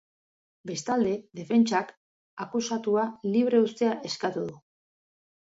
Bestalde, 0.69 1.11
defentsak 1.39 1.91
akusatua 2.47 3.05
libre 3.35 3.61
uztea 3.67 3.93
eskatu 4.11 4.49
du. 4.51 4.59